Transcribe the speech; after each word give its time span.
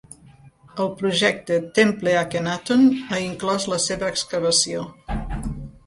El 0.85 0.89
projecte 1.01 1.59
Temple 1.81 2.17
Akhenaton 2.23 2.89
ha 3.13 3.23
inclòs 3.29 3.71
la 3.75 3.81
seva 3.87 4.13
excavació. 4.15 4.91